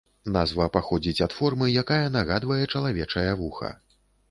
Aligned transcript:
Назва 0.35 0.65
паходзіць 0.77 1.23
ад 1.25 1.35
формы, 1.41 1.69
якая 1.83 2.07
нагадвае 2.17 2.59
чалавечае 2.73 3.29
вуха. 3.45 3.73